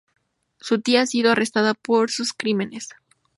[0.59, 2.89] Su tía ha sido arrestada por sus crímenes.